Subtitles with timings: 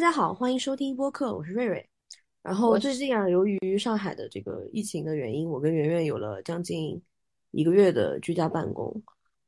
[0.00, 1.86] 大家好，欢迎收听播客，我是瑞瑞。
[2.42, 6.98] 然后最近啊，由于上海的这个疫情的原因，我跟圆圆有了将近
[7.50, 8.90] 一个月的居家办公。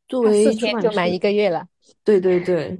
[0.08, 1.66] 作为四天就满一个月了。
[2.04, 2.79] 对对对，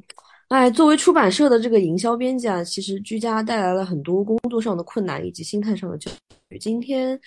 [0.49, 6.13] 哎，作为出版社的这个营销编辑啊，其实居家带来了很多工作上的困难以及心态上的焦
[6.51, 6.59] 虑。
[6.59, 7.19] 今天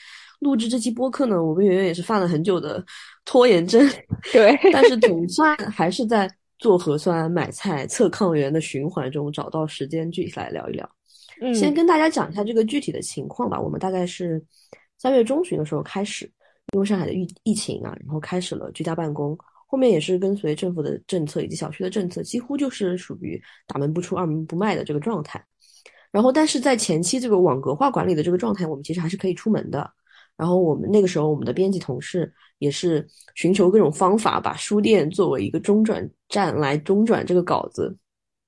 [0.41, 2.85] 录制这期播客呢，我跟圆圆也是犯了很久的
[3.25, 3.83] 拖延症。
[4.31, 6.31] 对，但是总算还是在。
[6.59, 10.89] 做核酸、买菜、测抗原的循环中，找到时间具体来聊一聊。
[11.41, 13.59] 嗯，先跟大家讲一下这个具体的情况吧。
[13.59, 14.43] 我们大概是
[14.97, 16.29] 三月中旬的时候开始，
[16.73, 19.37] 因为上海的疫疫情啊，然后开始了居家办公。
[19.67, 25.43] 后面也是跟随政府的政策以及小区的政策，几乎就是属于大门不出、二门不迈的这个状态。
[26.11, 29.91] 然后，但是在前期这个网格化管理的这个状态，我们其实还是可以出门的。
[30.37, 37.95] 然后我们那个时候，我们的编辑同事也是寻求各种方法，把书店作为一个中转站来中转这个稿子。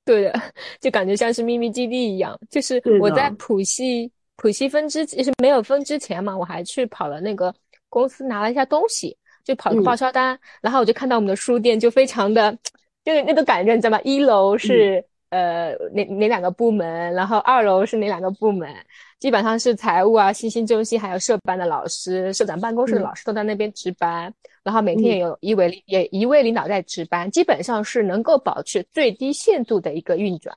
[0.05, 0.41] 对的，
[0.79, 2.38] 就感觉像是秘密基地一样。
[2.49, 7.53] 就是我在浦西浦西分支，其实没有分之前嘛，我还去跑了那个
[7.89, 10.39] 公司拿了一下东西，就跑个报销单。
[10.61, 12.57] 然后我就看到我们的书店就非常的，
[13.03, 14.01] 就是那个感觉，你知道吗？
[14.03, 18.73] 一楼是呃哪哪两个部门，然后二楼是哪两个部门。
[19.20, 24.31] 基本上是财务啊、信息中心还有社办的老师、社长办公室的老师都在那边值班，
[24.64, 30.56] 然后每天也有一位也一位领导在值班，基本上是能够保持最低限度的一个运转。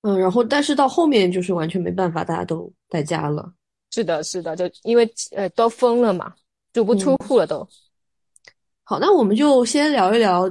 [0.00, 3.52] 嗯，然后但是到后面就是完全没办法，大家都在家了。
[3.90, 5.06] 是的，是的，就因为
[5.36, 6.34] 呃都封了嘛，
[6.72, 7.68] 足不出户了都。
[8.82, 10.50] 好，那我们就先聊一聊。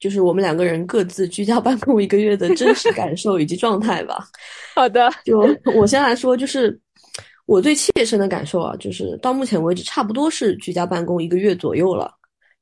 [0.00, 4.26] 就是我们两个人各自居家办公一个月的真实感受以及状态吧。
[4.74, 5.38] 好的，就
[5.76, 6.76] 我先来说，就是
[7.44, 12.10] 我最切身的感受啊，就是到目前为止差不多是居家办公一个月左右了。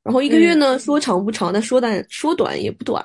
[0.03, 3.03] 然后一个月呢，说长不长，但说短说短也不短，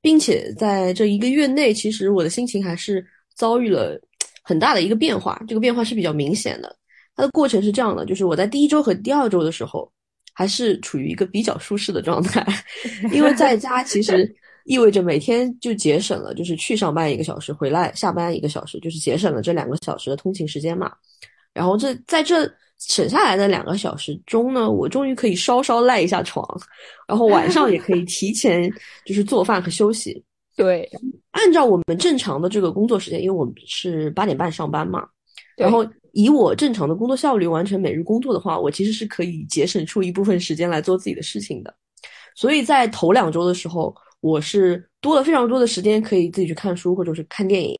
[0.00, 3.04] 并且在这一个月内，其实我的心情还是
[3.36, 3.96] 遭遇了
[4.42, 5.40] 很大的一个变化。
[5.46, 6.74] 这个变化是比较明显的。
[7.14, 9.88] 它的过程是这样的，就是我在第一周和第二周的时候。
[10.38, 12.46] 还是处于一个比较舒适的状态，
[13.12, 14.32] 因为在家其实
[14.66, 20.92] 意味着每天就节省了，就是去上班一个小时，回来下班一个小时，就是节省了这两个小时的通勤时间嘛。
[21.52, 26.46] 然后这在这省下来的两个小时中呢，我终于可以稍稍赖一下床，
[27.08, 28.72] 然后晚上也可以提前
[29.04, 30.22] 就是做饭和休息。
[30.54, 30.88] 对，
[31.32, 35.04] 按照我们正常的这个工作时间，因为我们是八点半上班嘛，
[35.56, 35.84] 然后。
[36.12, 41.74] 以我正常的工作效率完成每日工作的话，我其实是可以节省出一部分时间来做自己的事情的。
[42.34, 47.76] 所以在头两周的时候，我是多了非常多的时间可以自己去看书或者是看电影。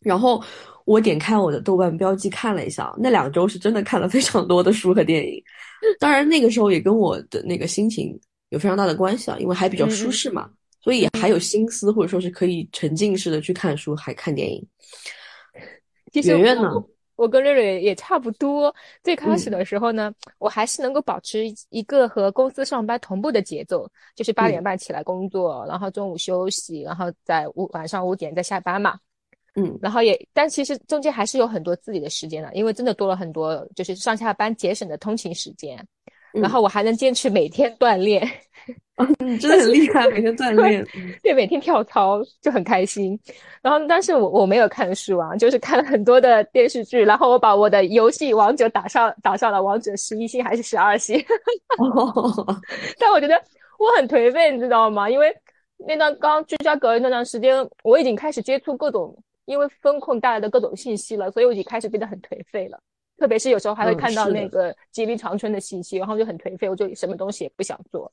[0.00, 0.42] 然后
[0.84, 5.42] 我点开我的豆瓣标记看了一下，那两周是真的看了非常多的书和电影。
[5.98, 8.18] 当然那个时候也跟我的那个心情
[8.50, 10.48] 有非常大的关系啊，因为还比较舒适嘛，
[10.80, 14.64] 所以还有心思或者说是可以沉浸式的去看书还看电影。
[16.12, 16.70] 圆圆呢？
[17.16, 18.74] 我跟瑞瑞也差不多。
[19.02, 28.98] 最开始的时候呢，我还是能够保持一个和公司上班同步的节奏，就是八点半起来工作，然后中午休息，然后在五晚上五点再下班嘛。
[29.54, 35.82] 嗯，然后也，但其实中间还是有很多自己的时间的，因为真的多了很多，就是上下班节省的通勤时间。
[36.32, 38.22] 然后我还能坚持每天锻炼。
[39.18, 40.84] 你 真的很厉害，每天锻炼，
[41.22, 43.18] 对，每天跳操就很开心。
[43.60, 47.04] 然后，但是我我没有看书啊，就是看了很多的电视剧。
[47.04, 51.22] 然后我把我的游戏王者打上打上了王者十一星还是十二星。
[52.98, 53.34] 但我觉得
[53.78, 55.10] 我很颓废，你知道吗？
[55.10, 55.34] 因为
[55.86, 59.14] 那段刚居家隔离那段时间，我已经开始接触各种
[59.44, 62.78] 因为风控带来的各种信息了，所以我已经开始变得很颓废了。
[63.18, 68.10] 特别是有时候还会看到那个吉林长春的信息，然后就很颓废，我就什么东西也不想做。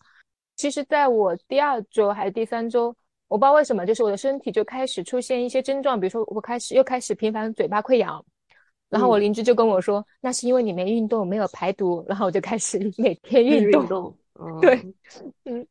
[0.56, 2.96] 其实，在我第二周还是第三周，
[3.28, 8.24] 我不知道为什么，就是我的身体就开始出现一些症状，比如说我开始又开始频繁嘴巴溃疡，
[8.90, 14.16] 然后我邻居就跟我说，那是因为你没运动，没有排毒，然后我就开始 每天运动。
[14.62, 14.94] 对，
[15.46, 15.66] 嗯，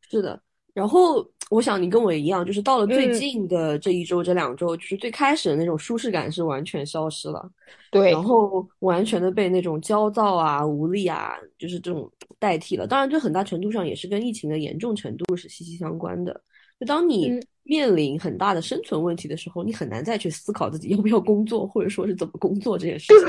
[0.00, 0.40] 是的。
[0.72, 7.48] 然后我想你跟我一样，就是到了最近的这一周、这两周，就是最开始的那种舒适感是完全消失了。
[7.90, 12.86] 对，然后完全的被那种焦躁啊、无力啊，就是这种代替了。
[12.86, 16.40] 当然，这很大程度上也是跟疫情的严重程度是息息相关的。
[16.80, 17.30] 就当你
[17.62, 23.28] 面临很大的生存问题的时候，你很难再去思考自己要不要工作，或者说是怎么工作这件事情。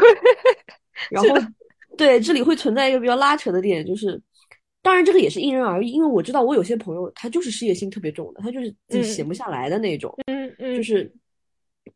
[1.12, 1.52] 然后，
[1.98, 4.20] 对，这里会存在一个比较拉扯的点，就是。
[4.86, 11.12] 当然，这个也是因人而异，因为我知道我有些朋友他就是事业心特别重的，他就是自己闲不下来的那种，嗯嗯，就是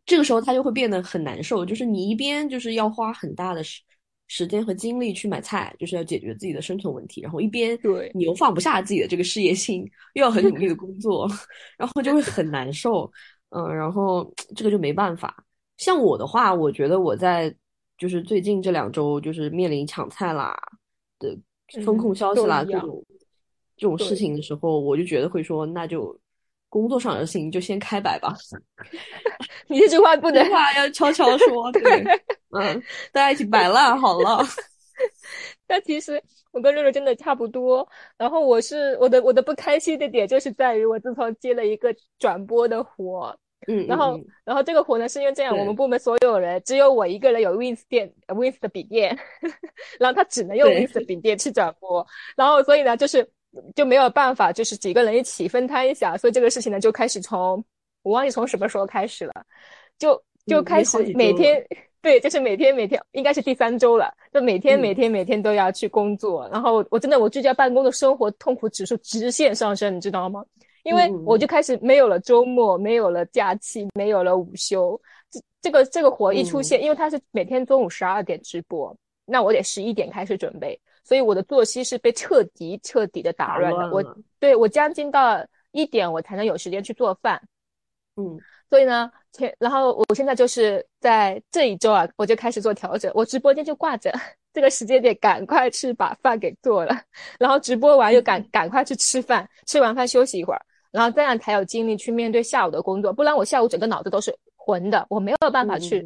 [0.07, 3.79] 这个时候他就会变得很难受，就是你一边就是要花很大的时
[4.27, 11.29] 时间和精力去买菜，就是要解决自己的生存问题，然后一边对你又放不下自己的这个事业心，又要很努力的工作，
[11.77, 13.11] 然后就会很难受。
[13.49, 15.43] 嗯，然后这个就没办法。
[15.77, 17.53] 像我的话，我觉得我在
[17.97, 20.55] 就是最近这两周，就是面临抢菜啦
[21.17, 21.37] 的
[21.85, 23.05] 风控消息啦，这种
[23.77, 26.17] 这种事情的时候，我就觉得会说，那就
[26.67, 28.35] 工作上的事情就先开摆吧。
[29.67, 32.03] 你这句话不能话要悄悄说， 对，
[32.57, 32.81] 嗯，
[33.11, 34.43] 大家一起摆烂好了。
[35.65, 36.21] 但其实
[36.51, 37.87] 我跟六六真的差不多。
[38.17, 49.17] 然后我是我的我的不开心的点就是在于我自从接了一个转播的活，嗯，然后然后这个活呢是因为这样，我们部门所有人只有我一个人有 Wins 电 Wins 的笔电，
[49.99, 53.27] 然后他只能用 Wins 的笔电去转播，然后所以呢就是
[53.75, 57.63] 就没有办法就是几个人一起分摊一下，所以这个事情呢就开始从
[58.03, 59.33] 我忘记从什么时候开始了，
[59.97, 61.63] 就就开始每天。
[62.01, 70.41] 对，就是每天每天应该是第三周了，就每天每天每天都要去工作，然后我真的我居家办公的生活痛苦指数直线上升，你知道吗？
[70.83, 74.99] 因为我就开始没有了周末，没有了假期，没有了午休，
[75.29, 78.95] 这这个这个活一出现，因为它是每天中午十二点直播，
[79.25, 83.91] 那我得十一点开始准备，所以我的作息是被彻底彻底的打乱的。
[83.91, 84.03] 我
[84.39, 87.41] 对我将近到一点我才能有时间去做饭，
[88.15, 88.39] 嗯。
[88.69, 94.13] 所以呢，前然后我现在就是在这一周啊，我就开始做调整，我直播间就挂着，
[94.53, 96.95] 这个时间点赶快去把饭给做了，
[97.39, 100.61] 然后直播完又赶赶快去吃饭，吃完饭休息一会儿，
[100.91, 106.05] 然后这样才有精力去面对下午的工作，不然我下午整个脑子都是混的，我没有办法去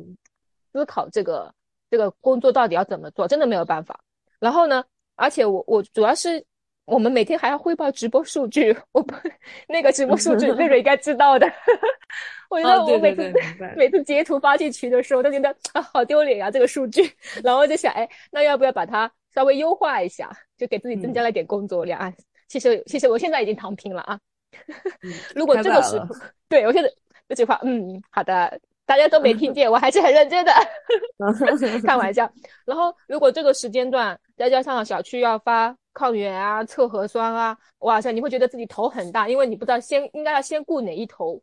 [0.71, 1.53] 思考这个
[1.89, 3.99] 这个工作到底要怎么做，真的没有办法。
[4.39, 4.83] 然后呢，
[5.15, 6.45] 而且我我主要是。
[6.85, 9.15] 我们每天还要汇报直播数据，我不
[9.69, 11.49] 那个直播数据，瑞瑞应该知道的。
[12.51, 13.33] 我觉得我每次
[13.77, 17.09] 每次截图发进群的时候，都觉得啊好丢脸啊这个数据，
[17.41, 22.13] 然后就想，哎，那要不要把它稍微优化一下，就给自己增加了点工作量啊？
[22.49, 24.19] 其实其实我现在已经躺平了啊。
[25.35, 26.07] 如果这个时候，
[26.49, 26.89] 对我现在
[27.27, 30.51] 这句话，嗯，好的，大家都没听见，我还是很认真的，
[31.85, 32.31] 开玩笑。
[32.65, 35.75] 然后如果这个时间段再加上小区要发。
[35.95, 41.39] 抗原啊，测核酸啊，哇塞，你会觉得自己头很大，因为你不知道先应该要先顾哪一头，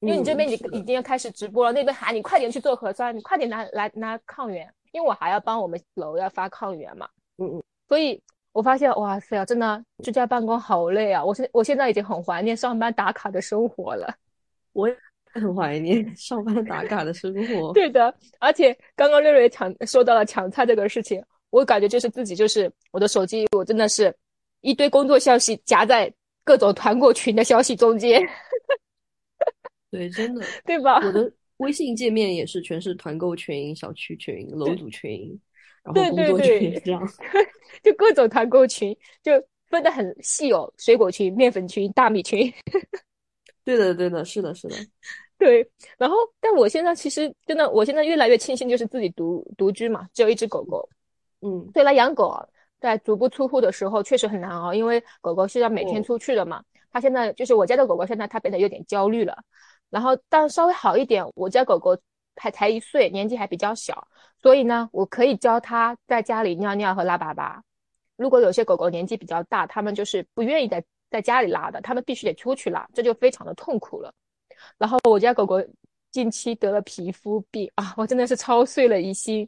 [0.00, 7.08] 因为你这边你已经要开始直播了，那边喊你快点去做核酸，你快点拿来拿抗原，因为我还要帮我们楼要发抗原嘛，
[7.38, 8.22] 嗯嗯，所以
[8.52, 14.14] 我发现哇塞，真的居家办公好累啊，我现我现在已经很怀念上班打卡的生活了，
[14.72, 14.96] 我也
[15.32, 21.22] 很怀念上班打卡的生活，对的，而且刚刚瑞瑞抢说到了抢菜这个事情。
[21.50, 24.14] 我感觉就是自己，就是我的手机，我真的是
[24.60, 26.12] 一堆工作消息夹在
[26.44, 28.20] 各种团购群的消息中间。
[29.90, 30.96] 对，真的，对吧？
[30.96, 35.40] 我的微信界面也是全是团购群、小区群、楼主群，
[35.94, 37.02] 然后工作群这样，
[37.82, 39.32] 就各种团购群，就
[39.66, 42.52] 分得很细哦，水果群、面粉群、大米群。
[43.64, 44.76] 对的，对的，是的，是的，
[45.38, 45.68] 对。
[45.98, 50.88] 然后，但我现在其实真的，我现在越来越庆幸，就是自己独独居嘛，只有一只狗狗。
[51.42, 52.44] 嗯，对，来养狗啊，
[52.80, 56.62] 在足不出户的时候确实很难熬，因为狗狗是要每天出去的嘛。
[56.90, 59.36] 它现在就是我家的狗狗，现在它变得有点焦虑了。
[59.90, 61.96] 然后，但稍微好一点，我家狗狗
[62.38, 64.08] 还才一岁，年纪还比较小，
[64.40, 67.60] 所以呢，我可以教它在家里尿尿和拉粑粑。
[68.16, 74.12] 如果有些狗狗年纪比较大，它们就是不愿意在在家里拉的，它们必须得出去拉，这就非常的痛苦了。
[74.78, 75.62] 然后我家狗狗。
[76.10, 79.46] 近期得了皮肤病啊，我真的是操碎了疑心。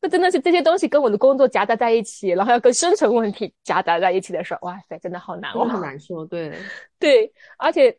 [0.00, 6.24] 那真的是这些东西跟我的工作夹杂在一起，然后要跟生存问题夹杂在一起的时候，哇塞，真的好难哦，很难受。
[6.24, 6.50] 对
[6.98, 7.96] 对，而且，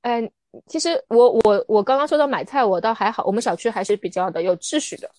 [0.00, 0.32] 嗯，
[0.66, 5.10] 其实我我我刚刚说到买菜，我倒还好，我们小区还是比较的有秩序的。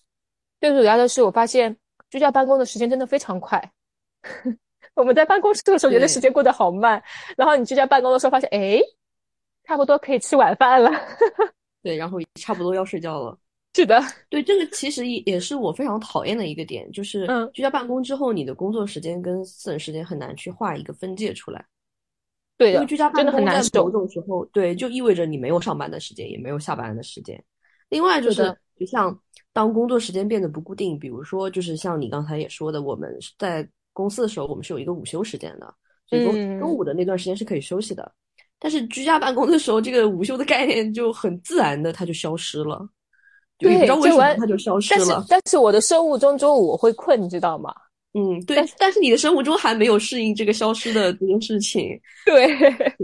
[0.59, 1.75] 最主要的是，我发现
[2.09, 3.71] 居家办公的时间真的非常快。
[4.93, 7.01] 我们在办公室的时候觉得时间过得好慢，
[7.37, 8.79] 然后你居家办公的时候发现，哎，
[9.63, 10.91] 差不多可以吃晚饭了。
[11.81, 13.37] 对，然后差不多要睡觉了。
[13.73, 21.65] 是的，对，这个其实也也是我非常讨厌的一个点，就是居家办公之后，你的工作时间跟私人时间很难去画一个分界出来。
[22.61, 27.43] 对，因为居家办公在某种时候，对，就意味着你没有上班的时间，也没有下班的时间。
[27.89, 29.19] 另外就是，就像
[29.51, 35.73] 当工作时间变得不固定，比如说，就是像你刚才也说的，我们在公司的时候，我们是有一个午休时间的，
[36.07, 38.11] 所以说中午的那段时间是可以休息的。
[38.59, 42.87] 但是居家办公的时候，这个午休的概念就很自然的，它就消失了。
[43.57, 45.05] 对，你知道为什么它就消失了？
[45.07, 47.73] 但是，但是我的生物钟中午我会困，你知道吗？
[48.13, 48.63] 嗯，对。
[48.77, 51.99] 但是你的生活中还没有适应这个消失的这件事情。
[52.25, 52.95] 对对。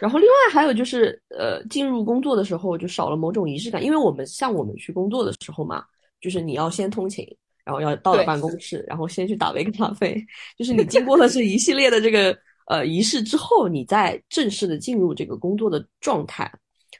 [0.00, 5.84] 然后另外还有就是，呃，进入工作的时候就少了某种仪式感，因为我们像我们去工作的时候嘛，
[6.20, 7.26] 就是你要先通勤，
[7.64, 10.16] 然后要到了办公室，然后先去打杯咖啡，
[10.58, 12.36] 就是你经 过了这一系列的这个。
[12.70, 16.52] 呃，仪式之后，你再正式的进入这个工作的状态，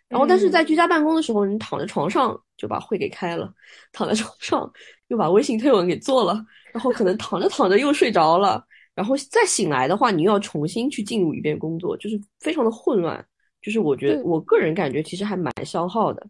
[0.08, 3.52] 然后但是在居家办公的时候，你躺在床上就把会给开了，
[3.92, 4.72] 躺在床上
[5.08, 6.42] 又把微信推文给做了，
[6.78, 13.26] 然后可能躺着躺着又睡着了，然后再醒来的话，你又要重新去进入一遍工作，就是非常的混乱。
[13.60, 16.24] 就是我觉得我个人感觉其实还蛮消耗的。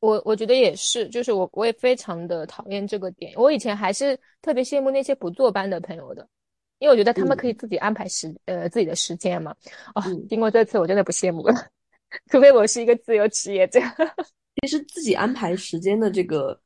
[0.00, 3.32] 我我觉得也是，就是我我也非常的讨厌这个点。
[3.36, 6.26] 我以前还是特别羡慕那些不坐班的朋友的，
[6.80, 9.54] 因为我觉得他们可以自己安排时呃自己的时间嘛。
[9.94, 11.54] 哦，经过这次我真的不羡慕了，
[12.32, 13.78] 除非我是一个自由职业者。
[14.60, 16.60] 其实自己安排时间的这个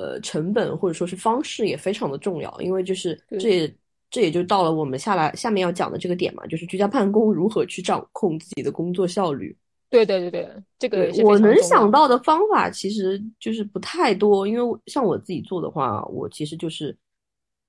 [0.00, 3.76] 呃成本或者说是方式也非常的重要，因为就是这也
[4.10, 9.54] 这也就到了我们下来下面要讲的这个点嘛，就是居家办公如何去掌控自己的工作效率。
[9.90, 16.96] 对对对对，这个我能想到的方法其实就是不太多，因为像我自己做的话，我其实就是，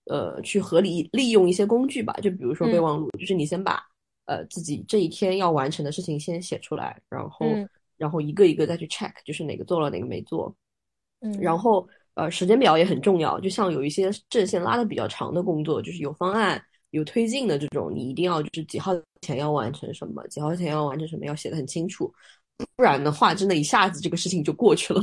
[0.06, 3.84] 呃，去合理利用一些工具吧，就比如说备忘录，就是你先把
[4.26, 7.48] 呃自己这一天要完成的事情先写出来，然后
[7.98, 10.56] 然后一个一个再去 check，就是哪个做了哪个没做，
[11.22, 16.62] 嗯，然后呃时间表也很重要，就像有一些阵线拉的比较长的工作，就是有方案。
[16.92, 18.92] 有推进的这种，你一定要就是几号
[19.22, 22.14] 前要完成什么，几号前要完成什么，要写的很清楚，
[22.76, 25.02] 不然的话，真的一下子这个事情就过去了。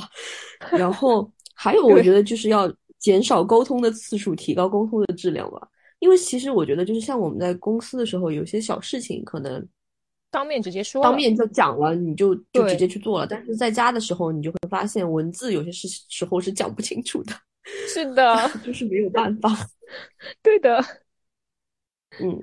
[0.71, 5.67] 然后 还有，我觉得就是要减少沟通的次数，提高沟通的质量吧。
[6.01, 9.67] 因为其实我觉得，就是像我们在公司的时候，有些小事情可能
[10.31, 13.27] 当面直接说，当面就讲了，你就就直接去做了。
[13.27, 17.33] 但是在家的时候，你就会发现文字有些时时候是讲不清楚的。
[17.89, 19.51] 是的， 就是没有办法。
[20.43, 20.83] 对的。
[22.21, 22.39] 嗯，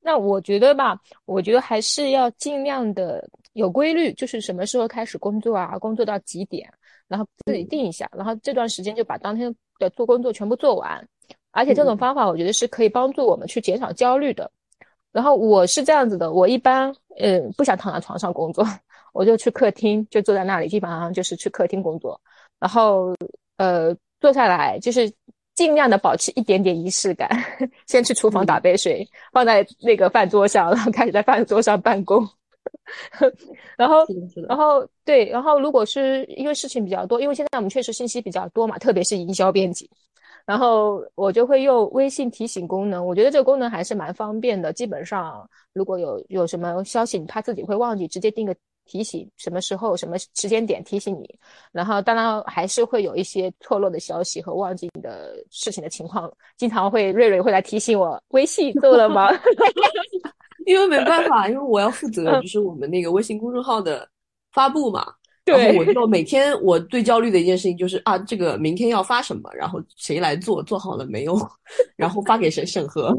[0.00, 6.72] 那我觉得吧，我觉得还是要尽量的有规律，就是什么时候开始工作啊，工作到几点，
[7.08, 11.08] 然后自己定一下，然后这段时间就把当天的做工作全部做完。
[11.50, 14.50] 而且这种方法，我觉得是可以帮助我们去减少焦虑的。
[15.14, 18.62] 然后我是这样子的，我一般嗯不想躺在床上工作，
[19.14, 22.20] 我就去客厅，就坐在那里，基本上就是去客厅工作，
[22.58, 23.14] 然后
[23.56, 25.10] 呃坐下来就是。
[25.54, 27.30] 尽量的保持一点点仪式感，
[27.86, 32.28] 先去厨房打杯水，放在那个饭桌上，然后开始在饭桌上办公。
[33.78, 34.04] 然后，
[34.48, 39.88] 然后对，然后如果是因为事情比较多，因为现在我们确实信息比较多嘛，特别是营销编辑，
[40.46, 43.04] 然后我就会用微信提醒功能。
[43.04, 44.72] 我觉得这个功能还是蛮方便的。
[44.72, 48.54] 基本上如果有有什么消息，他自己会忘记，直接定个。
[48.86, 51.38] 提醒什么时候、什么时间点提醒你，
[51.72, 59.30] 然后当然还是会有一些错落的消息和忘记你的事情的情况，经常会瑞瑞会来提醒我微信做了吗？
[60.66, 64.06] 因为没办法，因为我要负责就是我们那个微信公众号的
[64.52, 65.14] 发布嘛。
[65.44, 65.56] 对。
[65.56, 71.36] 然后我就每天我最焦虑的一件事情就是啊，这个明天要发什么，然后谁来做，做好了没有，
[71.96, 73.14] 然后发给谁审核。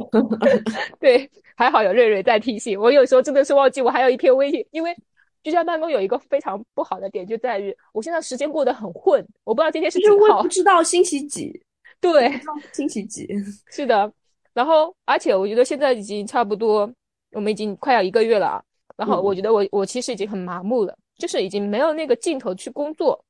[0.99, 4.95] 对，还好有瑞瑞在提醒我，有时候真的是忘记我还有一篇微信，因为。
[5.43, 11.53] 居家办公有一个非常不好的点，就在于我现在时间过得很混，我不知道今天是几号，不知道星期几，
[12.01, 12.33] 对，
[12.73, 13.29] 星期几，
[13.69, 14.11] 是的。
[14.55, 16.91] 然后，而且我觉得现在已经差不多，
[17.33, 18.63] 我们已经快要一个月了啊。
[18.97, 23.23] 然后，我觉得我我其实已经很麻木了，就是已经没有那个劲头去工作。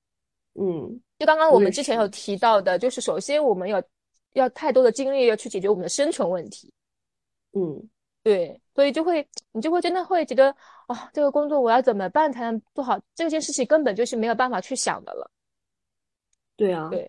[0.53, 3.81] 嗯，就刚刚我们之前有提到的，就是首先我们要
[4.33, 6.71] 要太多的精力要去解决我们的生存问题。
[7.53, 7.89] 嗯。
[8.23, 10.49] 对，所以就会你就会真的会觉得，
[10.87, 12.99] 哦，这个工作我要怎么办才能做好？
[13.13, 15.29] 这件事情根本就是没有办法去想的了。
[16.55, 17.07] 对啊，对，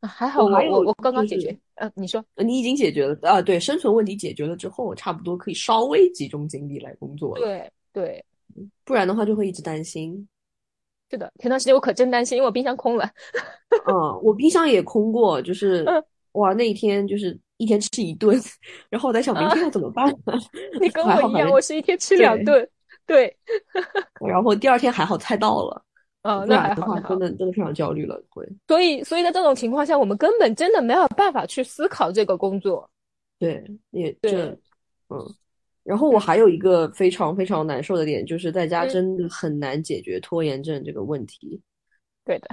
[0.00, 3.40] 还好我我我刚刚解决，呃，你说，你已经解决了啊？
[3.40, 7.40] 对，生存问题解决了之后，差不多可以稍微集中精力来工作了。
[7.40, 8.24] 对对，
[8.84, 10.28] 不然的话就会一直担心。
[11.10, 13.08] 是的，前段时间我可真担心，因为我冰箱空了。
[13.86, 15.84] 嗯，我冰箱也空过，就是
[16.32, 17.38] 哇，那一天就是。
[17.58, 18.36] 一天吃一顿，
[18.90, 20.04] 然后我在想明天要怎么办。
[20.80, 22.68] 你跟 我一样，我是一天吃两顿。
[23.06, 23.36] 对，
[24.26, 25.84] 然后第二天还好菜到了。
[26.24, 28.44] 哦，那还好，真的真的非常焦虑了，会。
[28.66, 32.90] 所以，所以在这种情况下，我们根本真的没有办法去思考这个工作。
[33.38, 34.58] 对，也对，
[35.08, 35.34] 嗯。
[35.84, 41.60] 然后我还有一个非常非常难受的点，就是在家真的很难解决拖延症这个问题。
[42.24, 42.48] 对的。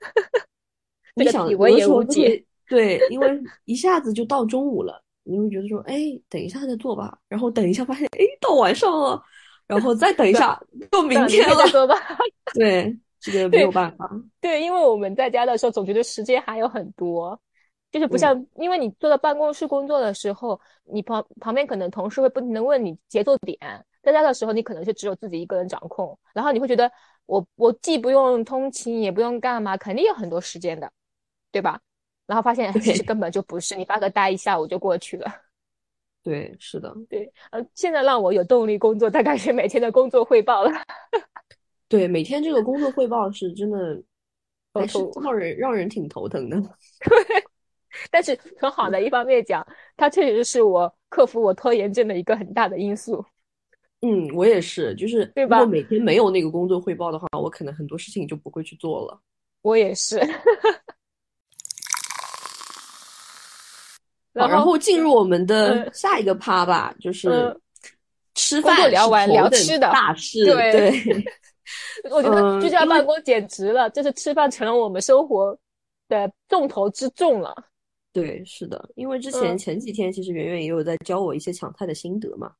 [1.16, 2.44] 你想，我也无解。
[2.68, 5.96] 对，因为一下子就到中午了，你会觉得说，哎，
[6.28, 9.22] 等一下再做吧，然后等一下发现，哎，到晚上了，
[9.68, 10.60] 然后再等一下，
[10.92, 11.94] 又明天了，做吧。
[12.54, 14.10] 对，这个 没有办法。
[14.40, 17.38] 对，因为我们在家的时候总觉得时间还有很多，
[17.94, 23.56] 就是不像，因为你坐在办公室工作的时候，你旁旁边可能同事会不停的问你节奏点，
[24.02, 26.90] 在家的时候你可能是只有自己一个人掌控，然后你会觉得，
[27.26, 30.90] 我我既不用通勤，也不用干嘛，肯定有很多时间的，
[31.52, 31.80] 对吧？
[32.26, 35.32] 然后发现其实根本就不是，你发个呆一下午就过去了。
[36.24, 40.72] 对，是的，对，呃，现在让我有动力工作，大概是每天的工作汇报了。
[41.86, 44.02] 对，每天这个工作汇报是真的，
[44.72, 46.60] 还是让人让人挺头疼的。
[47.06, 47.44] 对，
[48.10, 53.24] 但是很好的一方面讲，它确实是我克服我拖延症的一个很大的因素。
[54.00, 55.64] 嗯，我也是，就是对吧？
[55.64, 59.18] 每天没有那个工作汇报的话，我可能很多事情就不会去做了。
[59.62, 60.20] 我也是。
[64.34, 67.56] 然后进入我们的下一个趴吧，就是
[68.34, 70.44] 吃饭聊完聊吃的大事。
[70.44, 70.92] 对，
[72.10, 75.56] 我觉得居家办公简直了，就是吃饭成了我们生活
[76.08, 77.54] 的重头之重了。
[78.14, 82.52] 对，是的，因为之前前几天其实圆圆也有在教我一些抢菜的心得嘛。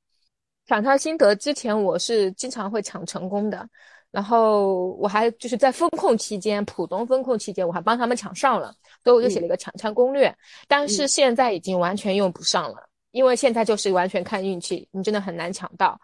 [0.66, 3.68] 抢菜心得之前我是经常会抢成功的，
[4.11, 8.75] 然后我还就是在风控期间，浦东风控期间，我还帮他们抢上了。
[9.04, 10.34] 所以我就写了一个抢菜攻略，
[10.66, 15.96] 但是现在已经完全用不上了，因为现在就是完全看运气，你真的很难抢到。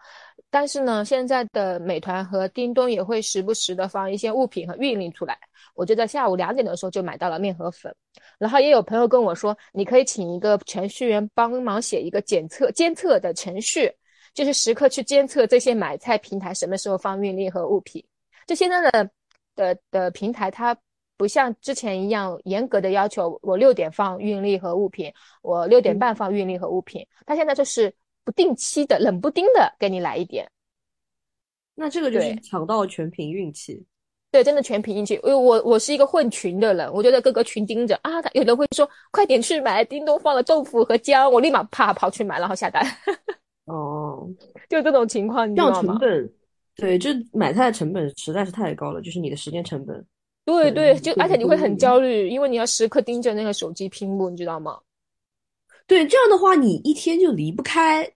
[0.51, 5.35] 但是呢，现在的美团和叮咚也会时不时的放一些物品和运力出来。
[5.73, 7.91] 我就在下午两点的时候就买到了面和粉，
[8.37, 13.91] 然后也有朋友跟我说，你可以请一个程序员帮忙写一个检测监测的程序，
[14.33, 18.05] 就是时刻去监测这些买菜平台什么时候放运力和物品。
[18.45, 19.09] 就现在的
[19.55, 20.77] 的的平台它。
[21.17, 27.05] 不像之前一样严格的要求，我六点放运力和物品，我六点半放运力和物品。
[27.27, 27.93] 它现在就是
[28.23, 30.49] 不定期的、冷不丁的给你来一点。
[31.75, 33.83] 那这个就是抢到全凭运气。
[34.31, 35.15] 对，真的全凭运气。
[35.15, 38.21] 因为我我是一个混群的人，我就在各个群盯着啊。
[38.21, 42.85] 他有人会说快点去买，叮咚放了豆腐和姜，我立马啪跑去买，然后下单。
[43.65, 44.29] 哦，
[44.69, 45.93] 就这种情况，你知道吗？
[45.93, 46.33] 成本，
[46.75, 50.05] 对，就买菜的成本实在是太高了，就是你的时间成本。
[50.45, 54.79] 对对，就而且你会很焦虑，因为你要时刻盯着那个手机屏幕，你知道吗？
[55.87, 58.09] 对，这样的话你一天就离不开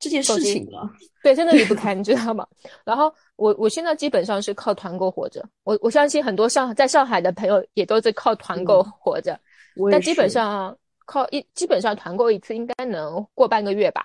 [0.00, 0.90] 这件事情了。
[1.22, 2.44] 对，真的离不开，你知道吗？
[2.84, 9.38] 然后我我现在基本上是靠团购活着，我我相信很多上在上海的朋友也都是靠团购活着。
[9.90, 14.04] 但基本上靠一基本上团购一次应该能过半个月吧。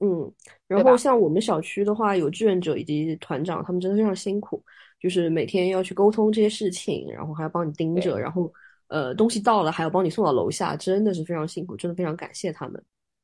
[0.00, 0.32] 嗯，
[0.66, 4.60] 然后像我们小区的话，有志愿者以及团长，他们真的非常辛苦。
[4.98, 8.52] 就是每天要去沟通这些事情，然后还要帮你盯着，然后
[8.88, 12.82] 呃东西到了还要帮你送到楼下，真的是非常辛苦，真的非常感谢他们。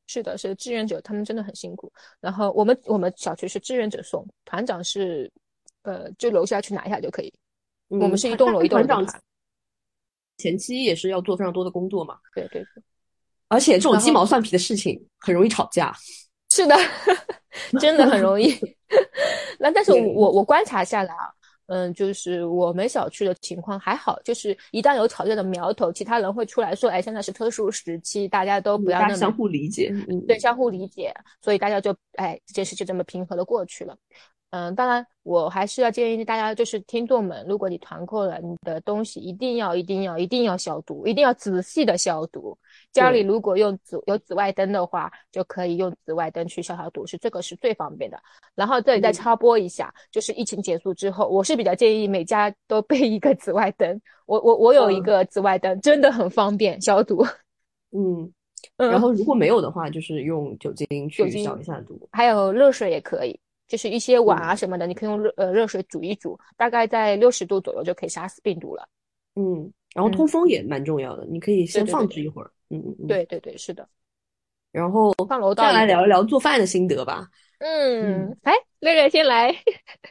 [0.08, 1.92] 是的，是志愿者，他们真的很辛苦。
[2.18, 5.30] 然后我们我们小区是志愿者送，团长是
[5.82, 7.32] 呃就楼下去拿一下就可以。
[7.88, 8.86] 我们是一栋楼一栋楼。
[8.86, 9.20] 团长
[10.38, 12.18] 前期也是要做非常多的工作嘛。
[12.34, 12.82] 对对对。
[13.48, 15.94] 而且这种鸡毛蒜皮的事情很容易吵架。
[16.50, 16.74] 是的，
[17.78, 18.52] 真的很容易。
[19.60, 21.28] 那但是我我观察下来啊。
[21.68, 29.90] 嗯，就是我们小区的情况还好，就是一旦有吵架的苗头，其他人会出来说，哎，现在是特殊时期，大家都不要那么相互理解，
[30.26, 33.96] 对，相互理解，所以大家就哎，这件事就这么平和的过去了。
[34.50, 42.56] 嗯，当然，我还是要建议大家，就是听众们，如果你团购了，你的东西一定要、一定要、一定要消毒，一定要仔细的消毒。
[42.90, 48.18] 家里如果用紫有紫外灯的话，就可以用紫外灯去消消毒，是这个是最方便的。
[48.54, 54.00] 然后这里再插播一下，就是疫情结束之后，我是比较建议每家都备一个紫外灯。
[54.24, 57.22] 我我我有一个紫外灯，真的很方便消毒。
[57.92, 58.32] 嗯，
[58.78, 63.38] 然后如果没有的话，就是用酒精去消一下毒，还有热水也可以。
[63.68, 68.88] 就是一些碗啊什么的，你可以用热呃热水煮一煮，大概在六十度左右就可以杀死病毒了。
[69.36, 72.50] 嗯，然后通风也蛮重要的，你可以先放置一会儿。
[72.70, 73.86] 嗯嗯，对对对，是的。
[74.72, 77.26] 然后上楼道再来聊一聊做饭的心得吧。
[77.58, 79.54] 嗯，哎，瑞瑞先来。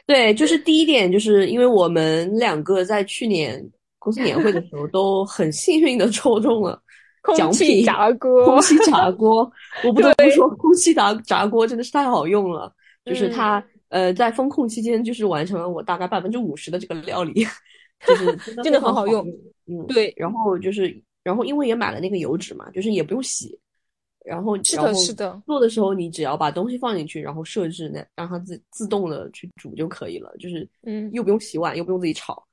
[0.06, 3.64] 对，就是第一点，就是因为我们两个在去年
[3.98, 6.80] 公司年会的时候都很幸运的抽中了
[7.22, 8.44] 空气炸锅。
[8.44, 9.50] 空气炸锅，
[9.84, 12.72] 我不得不说，空气炸炸锅真的是太好用了。
[13.08, 17.46] 就是它，呃，在风控期间，就是完成了我大概百分之五十的这个料理，
[18.06, 19.26] 就是真的很好用。
[19.66, 20.12] 嗯，对。
[20.16, 23.58] 然后就是，然后因为也买了那个油纸嘛，就是也不用洗。
[24.24, 25.42] 然后是的，是的。
[25.46, 30.30] 做的时候，你只要把东西放进去，然后设置那让它自自动的去煮就可以了。
[30.38, 32.46] 就是，嗯，又不用洗碗，又不用自己炒，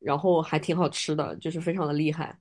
[0.00, 2.36] 然后还挺好吃的，就是非常的厉害。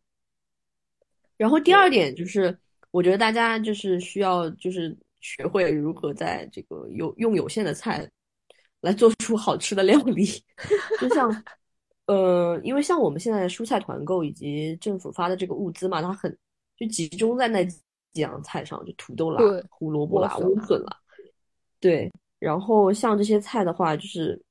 [1.38, 2.58] 然后第二点就是，
[2.89, 4.97] 我觉得大家就是需要就是。
[5.22, 8.10] 学会如何在这个有用有限的菜
[8.82, 10.26] 来做出好吃的料理，
[11.00, 11.44] 就像，
[12.08, 16.38] 呃，因为像我们现在蔬菜团购以及政府发的这个物资嘛，它很
[16.76, 17.82] 就集中在那几
[18.16, 20.98] 样菜上，就土豆啦、胡萝卜啦、莴笋啦，
[21.80, 22.12] 对。
[22.40, 24.42] 然后像这些菜的话，就是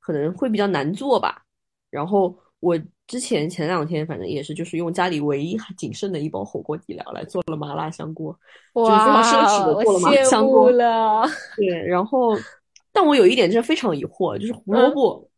[0.00, 1.44] 可能会比较难做吧。
[1.90, 2.76] 然后我。
[3.06, 8.36] 之前前两天反正也是，就是用家里唯一仅剩的一包火锅底料来做了麻辣香锅，
[8.74, 11.24] 就是非常奢侈的做了麻辣香锅了。
[11.56, 12.36] 对，然后，
[12.92, 15.28] 但我有一点真的非常疑惑，就是胡萝卜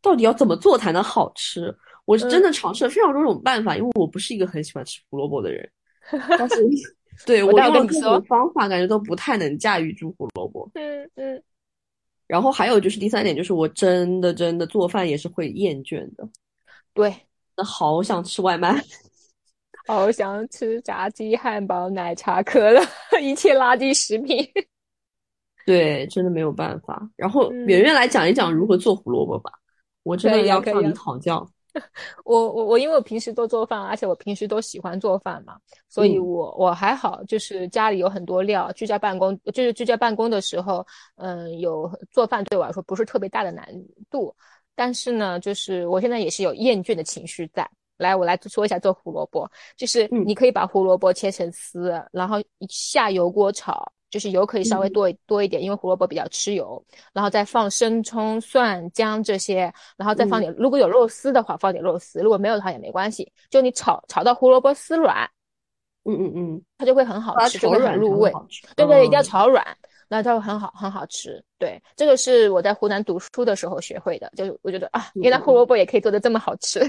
[0.00, 1.74] 到底要怎么做才能好吃？
[2.06, 5.68] 我是真的尝试了非常多种办法，因为我不是一个很喜欢吃胡萝卜的人，
[6.10, 6.56] 但是
[7.26, 10.70] 对我用了各种方法，感觉都不太能驾驭住胡萝卜。
[10.74, 11.42] 嗯嗯。
[12.26, 16.26] 然后还有就是第三点，就是我真的真的做饭也是会厌倦的。
[16.98, 17.14] 对，
[17.56, 18.74] 那好想吃外卖，
[19.86, 22.82] 好想吃炸鸡、汉堡、奶茶、可乐，
[23.22, 24.44] 一切垃圾食品。
[25.64, 27.08] 对，真的没有办法。
[27.14, 29.52] 然后圆圆来讲一讲如何做胡萝卜吧，
[30.02, 31.48] 我真的要向你讨教。
[32.24, 35.56] 我我我，因为我平时都做饭，而且我平时都喜欢做饭嘛，
[35.88, 40.84] 所以我我还好，就是家里有很多料，居家办公就是居家办公的时候，
[41.14, 43.64] 嗯，有做饭对我来说不是特别大的难
[44.10, 44.34] 度。
[44.78, 47.68] 但是呢，就是我现在也是有厌倦的情绪在。
[47.96, 52.36] 来，我来说一下做胡萝卜，就是你可以把胡萝卜切成丝，然后
[52.68, 53.92] 下油锅炒。
[54.10, 63.30] 就是油可以稍微多多一点，因为胡萝卜比较吃油，然后再放生葱、蒜、姜这些，然后再放点，如果有肉丝的话，放点肉丝；如果没有的话也没关系。
[63.50, 65.28] 就你炒炒到胡萝卜丝软，
[66.04, 68.32] 嗯嗯嗯，它就会很好吃，就会很入味。
[68.74, 69.62] 对对，一定要炒软。
[70.08, 71.42] 那它会很好，很好吃。
[71.58, 74.30] 对，这个是我在湖南读书的时候学会的。
[74.34, 76.80] 就是我觉得啊，原来胡萝卜也可以做的这么好吃。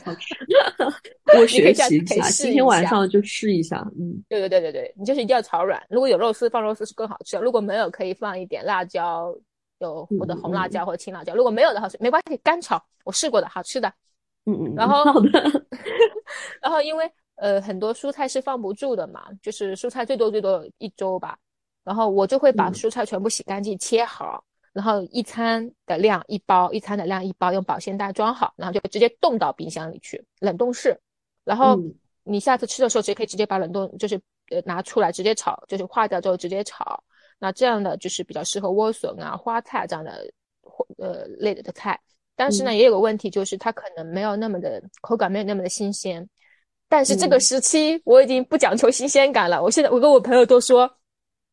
[1.37, 3.85] 我学习一下，今天晚上就试一下。
[3.99, 5.81] 嗯，对对对对对，你就是一定要炒软。
[5.89, 7.37] 如果有肉丝，放肉丝是更好吃。
[7.37, 9.35] 如果没有，可以放一点辣椒，
[9.79, 11.35] 有或者红辣椒或者青辣椒。
[11.35, 12.81] 如果没有的话，没关系，干炒。
[13.03, 13.91] 我试过的，好吃的。
[14.45, 14.75] 嗯嗯。
[14.75, 15.29] 然后好的。
[16.61, 21.37] 然后因为呃很多蔬菜是放不住的嘛，就是蔬菜最多最多一周吧。
[21.89, 30.95] 然后我就会把蔬菜全部洗干净，切好，然后一餐的量一包，一餐的量一包，用保鲜袋装好，然后就直接冻到冰箱里去，冷冻室。
[31.43, 31.79] 然后
[32.23, 34.21] 你下次吃的时候，直接可以直接把冷冻就是
[34.51, 37.03] 呃拿出来直接炒，就是化掉之后直接炒。
[37.39, 40.31] 那这样的就是比较适合莴笋啊、花菜这样的
[40.99, 41.99] 呃类的菜。
[42.35, 46.29] 但是呢，也有个问题，就是它可能没有那么的口感，没有那么的新鲜。
[46.87, 50.87] 但是这个时期我已经不讲求新鲜感了，我现在我跟我朋友都说。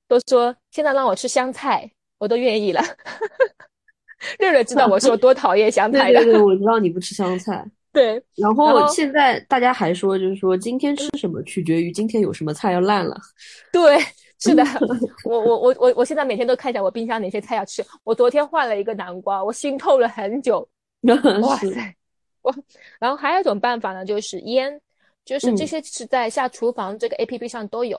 [0.08, 2.82] 都说现在让我吃香菜，我都愿意了。
[4.38, 7.64] 热热知道我说多讨厌香菜的，对对对，我知道你不吃香菜。
[7.92, 13.16] 对，然后现在大家还说，就是说今天吃什么取决于今天有什么菜要烂了。
[13.72, 13.98] 对，
[14.38, 14.62] 是的，
[15.24, 17.82] 我我我我我现在每天都看一下我冰箱哪些菜要吃。
[18.04, 20.66] 我昨天换了一个南瓜，我心痛了很久。
[21.42, 21.96] 哇塞，
[22.42, 22.54] 我
[22.98, 24.78] 然后还有一种办法呢，就是腌，
[25.24, 27.98] 就是这些是在下厨房这个 A P P 上都有。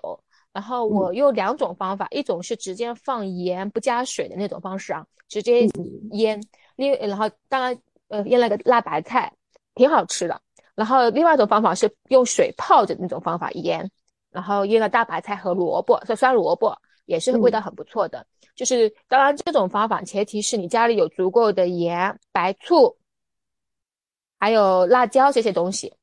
[0.58, 5.68] 然后我用两种方法，一种是直接放盐不加水的那种方式啊，直接
[6.14, 6.42] 腌。
[6.78, 9.32] 另然后当然呃腌了个辣白菜，
[9.76, 10.42] 挺好吃的。
[10.74, 13.88] 然后另外一种方法是用水泡着那种方法腌，
[14.32, 18.26] 然后腌了大白菜和萝卜，酸酸萝卜也是味道很不错的。
[18.56, 22.98] 就是当然这种方法前提是你家里有足够的盐、白醋，
[24.40, 25.94] 还有辣椒这些东西。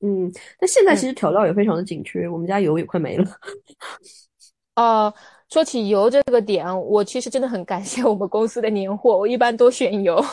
[0.00, 0.30] 嗯，
[0.60, 3.24] 但现在其实调料也非常的紧缺，我们家油也快没了。
[4.76, 5.12] 哦，
[5.50, 10.24] 说起油这个点，我其实真的很感谢我们公司的年货，我一般都选油。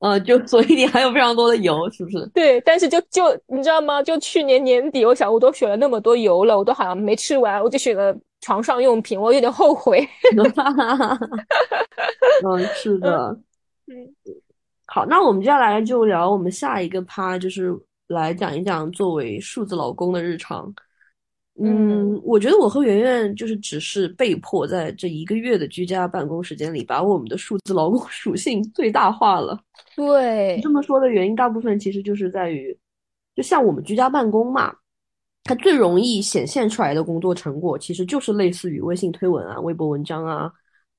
[0.00, 2.26] 呃， 就所以你还有非常多的油，是不是？
[2.34, 4.02] 对，但是就就你知道吗？
[4.02, 10.04] 就去年年底，我想我都选了那么多油了，我都好像没吃完，我就选了床上用品，我有点后悔。
[12.44, 13.38] 嗯，是的。
[13.86, 13.94] 嗯，
[14.86, 17.78] 好，那我们接下来就聊我们下一个趴，就是。
[18.08, 20.72] 来讲一讲作为数字老公的日常。
[21.60, 29.58] 嗯，我觉得我和圆圆就是只是被迫在这一个月的居家办公时间里，把我们的数字劳工 属性最大化了。
[29.96, 32.76] 对，这么说的原因，大部分其实就是在于，
[33.34, 34.72] 就像我们居家办公嘛，
[35.42, 40.48] 它最容易显现出来的工作成果，其实就是类似于微信推文啊、微博文章啊、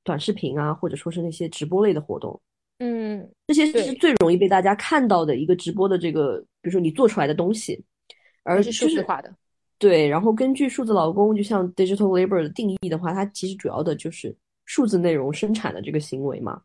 [0.04, 2.38] 短视频啊，或者说是那些直播类的活动。
[2.80, 7.84] 嗯，这些是最容易被大家看到的一个直播的这个，比如说你做出来的东西，
[8.44, 9.34] 而是数字化的。
[9.78, 16.62] 对，然后根据数字劳工，就像 digital labor 的定义的话，它其实主要的就是数字内容生产的这个行为嘛。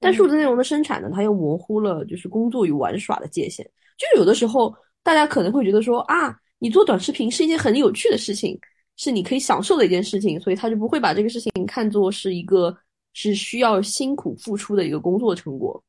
[0.00, 3.64] 但数字内容的生产呢，它又模糊了就是工作与玩耍的界限。
[3.96, 8.58] 就有的时候，大家可能会觉得说啊，你做短视频是一件很有趣的事情，
[8.96, 12.76] 是你可以享受的一件事情，所以他就不会把这个事情看作是一个。
[13.16, 15.80] 是需要辛苦付出的一个工作成果，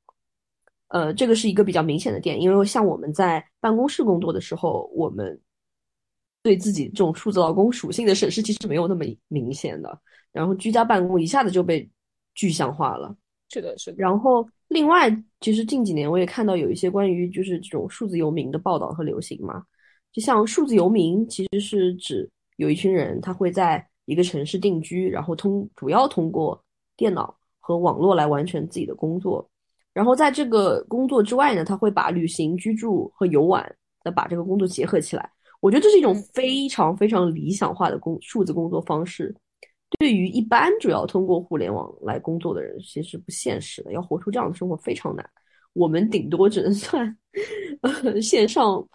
[0.89, 5.39] 呃，这个是一个比较明显的点，因为像我们在办公室工作的时候，我们
[6.43, 9.99] 对自己这种数字劳工属性的审视其实没有那么明显的，
[10.31, 11.89] 然后居家办公一下子就被
[12.33, 13.15] 具象化了。
[13.49, 13.97] 是的，是的。
[13.97, 15.09] 然后另外，
[15.41, 19.63] 其实近几年我也看到有一些关于就是这种数字游民的报道和流行嘛，
[20.11, 26.61] 就像数字游民其实是指有一群人他会在一个城市定居，然后通主要通过。
[26.97, 29.45] 电脑和网络来完成自己的工作，
[29.95, 33.65] 然后在这个工作之外呢，他会把旅行、居住和游玩
[34.03, 35.31] 的把这个工作结合起来。
[35.61, 39.33] 我觉得这是一种非常非常理想化的工数字工作方式。
[39.97, 43.93] 对于一般主要通过互联网来工作的人，其实不现实的。
[43.93, 45.25] 要活出这样的生活非常难。
[45.71, 47.17] 我们顶多只能算
[47.81, 48.85] 呃线上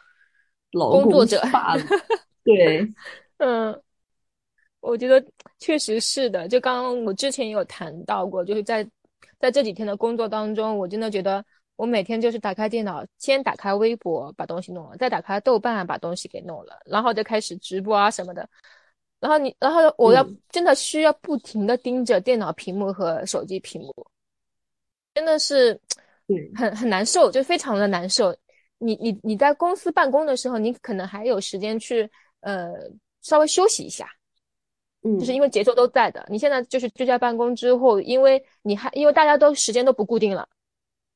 [0.73, 1.83] 劳工作者罢了。
[2.45, 2.87] 对，
[3.39, 3.83] 嗯，
[4.81, 5.25] 我觉得
[5.59, 6.47] 确实是的。
[6.47, 8.87] 就刚刚我之前也有谈到过，就是在
[9.41, 18.49] 在这几天的工作当中，我真的觉得我每天就是打开电脑，先打开微博把东西弄了，再打开豆瓣把东西给弄了，然后就开始直播啊什么的。
[19.19, 23.95] 然后你，然后我要真的需要不停的盯着电脑屏幕和手机屏幕，
[25.15, 25.79] 真的是，
[26.55, 28.35] 很很难受，就非常的难受。
[28.79, 32.73] 你你你在公司办公的时候，你可能还有时间去呃
[33.21, 34.09] 稍微休息一下，
[35.03, 36.25] 嗯，就是因为节奏都在的。
[36.29, 40.49] 你现在就是居家办公之后，因为你还因为大家都时间都不固定了，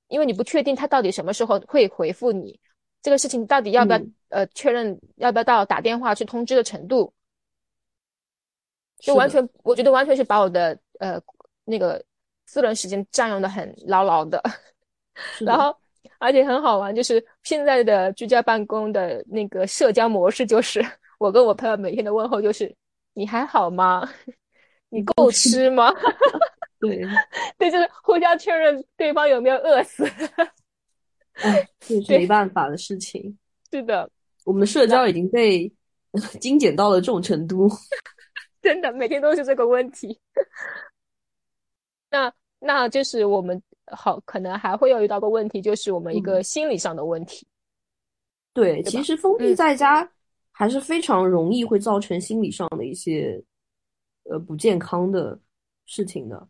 [0.09, 2.59] 因为你不确定他到底什么时候会回复你，
[3.03, 7.12] 这个事情到底要不要呃确认，要不要到打电话去通知的程度。
[8.99, 11.20] 就完全，我觉得完全是把我的呃
[11.64, 12.03] 那个
[12.47, 14.42] 私人时间占用的很牢牢的，
[15.44, 15.77] 然后
[16.18, 20.83] 而且很好玩，就是现在的居家办公的那个社交模式，就是
[21.18, 22.75] 我跟我朋友每天的问候就是
[23.14, 24.09] 你还好吗？
[24.90, 25.90] 你够吃吗？
[26.79, 27.00] 对，
[27.59, 30.05] 对，就是互相确认对方有没有饿死。
[31.35, 33.37] 哎，这是没办法的事情。
[33.72, 34.09] 是的，
[34.44, 35.72] 我们的社交已经被
[36.38, 37.68] 精简到了这种程度。
[38.62, 40.18] 真的每天都是这个问题，
[42.11, 47.46] 那那就是我们好可能还会有遇到个问题，就是我们一个心理上的问题。
[48.53, 50.09] 对，其实封闭在家
[50.54, 53.42] 还是非常容易会造成心理上的一些
[54.30, 55.38] 呃不健康的
[55.84, 56.48] 事情的。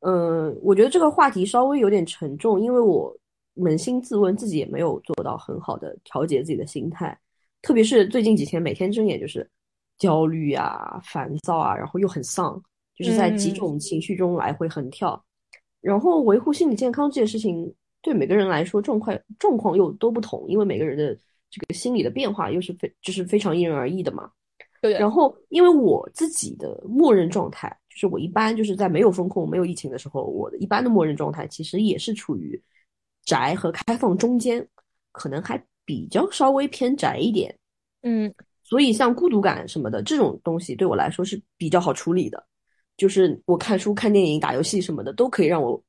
[0.00, 3.16] 嗯，我觉得这个话题稍微有点沉重，因为我
[3.54, 7.16] 扪心自问，自己也没有做到很好的调节自己的心态，
[7.62, 9.48] 特别是最近几天，每天睁眼就是。
[9.98, 12.62] 焦虑啊，烦躁啊，然后又很丧，
[12.94, 15.24] 就是在几种情绪中来回横跳。
[15.80, 21.18] 然后维护心理健康这件事情，对每个人来说状况状况又都不同，因为每个人的
[21.60, 24.30] 这个心理的变化又是非就是非常因人而异的嘛。
[24.82, 24.92] 对。
[24.94, 32.62] 然后，因为我自己的默认状态，就是我一般就是在没有风控、没有疫情的时候，我的一般的默认状态其实也是处于
[33.24, 34.66] 宅和开放中间，
[35.12, 37.56] 可能还比较稍微偏宅一点。
[38.02, 38.32] 嗯。
[38.62, 42.46] 所以，像孤独感什么的这种东西，对我来说是比较好处理的。
[42.96, 45.80] 就是我看书、看电影、打游戏什么的，都可以让我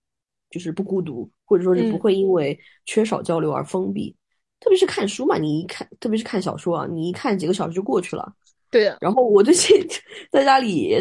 [0.50, 4.16] 就是不孤独，或者说是不会因为缺少交流而封闭。
[4.60, 8.34] 特别是看书嘛，你一看，特别是看小说啊，你一看几个小时就过去了。
[8.70, 8.96] 对。
[9.00, 9.78] 然后我最近
[10.32, 10.96] 在家里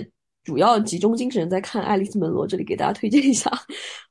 [0.45, 3.51] 主要集中精神在看《爱丽丝门罗》，这里给大家推荐一下。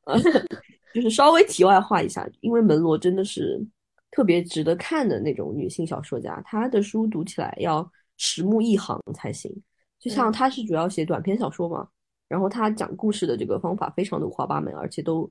[0.06, 0.20] 呃，
[0.94, 3.66] 就是稍微题外话一下，因为门罗真的是。
[4.12, 9.54] 特别值得看的那种女性小说家，她的书读起来要十目一行才行。
[10.00, 11.86] 就像她是主要写短篇小说嘛，
[12.30, 15.30] 然后她讲故事的这个方法非常的五花八门，而且都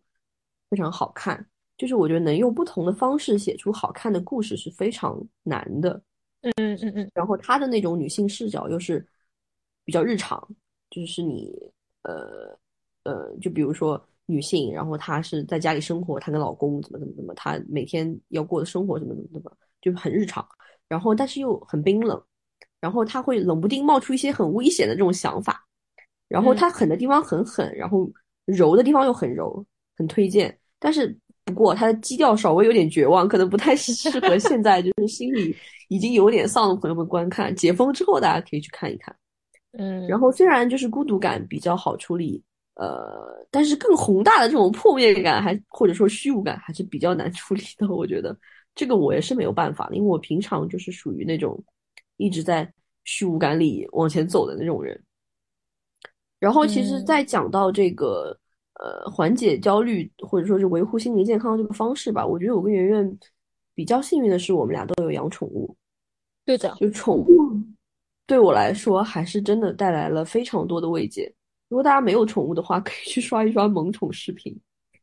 [0.68, 1.46] 非常好看。
[1.76, 6.00] 就是我觉得能用不同的方式写出好看的故事是非常难的。
[6.42, 7.10] 嗯嗯嗯嗯。
[7.14, 9.06] 然后她的那种女性视角又是
[9.84, 10.46] 比较日常，
[10.90, 11.52] 就是你
[12.02, 12.58] 呃
[13.04, 14.02] 呃，就比如说。
[14.26, 20.42] 女性，然后她是在家里生活，她跟老公怎么怎么怎么，她每天要过的生活怎么怎么怎么，就很日常。
[20.88, 22.18] 然后但是又很冰冷，
[22.80, 25.68] 然后她会冷不丁冒出一些很危险的这种想法。
[26.26, 28.10] 然后她狠的地方很狠，然后
[28.46, 29.62] 柔的地方又很柔，
[29.94, 30.58] 很推荐。
[30.78, 35.54] 但是不过他的基调稍微有点绝望，可能不太适合 现在就是心里
[35.88, 37.54] 已经有点丧的朋友们观看。
[37.54, 39.14] 解封之后大家可以去看一看。
[39.72, 42.42] 嗯，然后虽然就是孤独感比较好处理。
[42.76, 47.86] 呃，但是更宏大的这种破灭感，还或者说虚无感，还是比较难处理的。
[47.86, 48.36] 我觉得
[48.74, 51.62] 这个我也是没有办法的，因为我平常就是属于那种
[52.16, 52.68] 一直在
[53.04, 55.00] 虚无感里往前走的那种人。
[56.40, 58.36] 然后，其实，在讲到这个
[58.80, 63.18] 呃缓解焦虑或者说是维护心理健康这个方式吧，我觉得我跟圆圆
[63.74, 65.74] 比较幸运的是，我们俩都有养宠物。
[66.44, 67.26] 对的，就宠物
[68.26, 71.32] 对我来说，还是真的带来了非常多的慰藉。
[71.68, 74.58] 如果大家没有宠物的话，可以去刷一刷萌宠视频。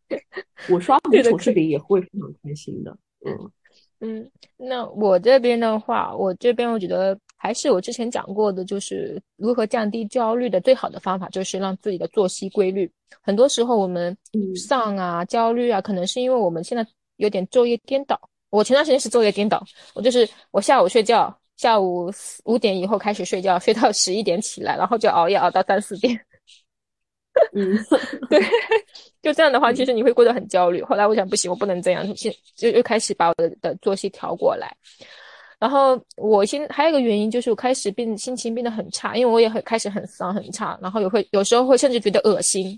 [0.70, 2.98] 我刷萌宠视频也会非常开心的。
[3.26, 3.52] 嗯
[4.00, 12.90] 嗯，那我这边的话，我这边我觉得还是我之前讲过的，就是如何降低焦虑的最好的方法，就是让自己的作息规律。
[13.20, 14.16] 很多时候我们
[14.56, 18.20] 丧啊、焦虑啊，可能是因为我们现在有点昼夜颠倒。
[18.52, 22.12] 我前段时间是昼夜颠倒，我就是我下午睡觉，下午
[22.46, 26.20] 五点以后开始睡觉，睡到十一点起来，然后就熬夜熬到三四点。
[27.54, 27.76] 嗯，
[28.30, 28.40] 对，
[29.24, 30.84] 就这样的话，其实你会过得很焦虑。
[30.84, 34.76] 后来我想，不行，我不能这样，现就又开始把我的的作息调过来。
[35.62, 42.78] 然后我现还有一个原因就是我开始变心情变得很差，因为我也很开始很丧很差，然后也会有时候会甚至觉得恶心，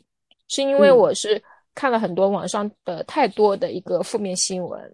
[0.50, 1.42] 是因为我是
[1.74, 4.94] 看了很多网上的太多的一个负面新闻。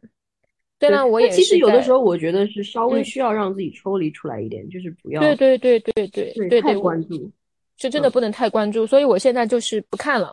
[0.79, 7.27] 虽然我也其实有的时候我觉得是稍微需要让自己抽离出来一点，就是不要对对对对对对太关注，
[7.75, 8.85] 就真的不能太关注。
[8.85, 10.31] 所以我现在就是不看了。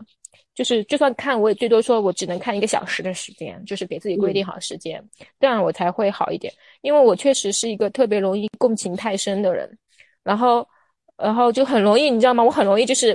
[0.56, 5.06] 就是就算看，我也最多说我只能看一个小时的时间，就是给自己规定好时间，
[5.38, 6.50] 这样我才会好一点。
[6.80, 9.70] 因为我确实是一个特别容易共情太深的人，
[10.24, 10.66] 然后，
[11.18, 12.42] 然后就很容易，你知道吗？
[12.42, 13.14] 我很容易就是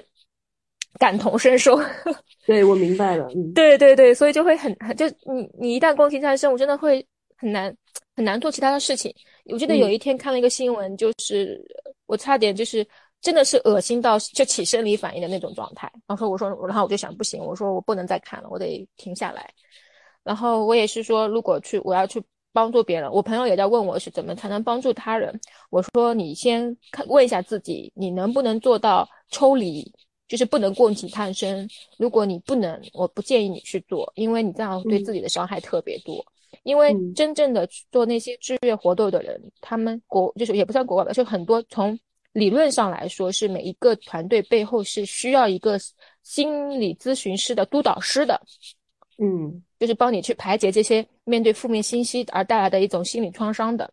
[1.00, 1.80] 感同身受。
[2.46, 3.28] 对，我明白了。
[3.56, 7.04] 对对对，所以就会很很就你你一旦共情太深，我真的会
[7.38, 7.76] 很难
[8.16, 9.12] 很难做其他的事情。
[9.46, 11.60] 我记得有一天看了一个新闻，就是
[12.06, 12.88] 我差点就是。
[13.22, 15.92] 真的是恶心到就起生理反应的那种状态。
[16.08, 19.54] 然后我说，然后我就想，不行，我说我不能再看了，我得停下来。
[20.24, 25.40] 然后我也是说，如果去我要去帮助别人，我朋友也在问我是怎么才能帮助他人。
[25.70, 29.92] 我说你先看问一下自己，你能不能做到抽离，
[30.28, 31.68] 就是不能共情探身。
[31.98, 36.26] 如果你不能，我不建议你去做，因为你这样对自己的伤害特别多。
[36.64, 41.98] 因为真正的做那些志愿活动的人，他们国就是也不算国外吧，就很多从。
[42.34, 45.78] 理论上来说，是每一个团队背后是需要一个
[46.24, 48.42] 心理咨询师的督导师的，
[49.18, 53.92] 嗯，就是帮你去排解这些面对负面信息而带来的一种心理创伤的，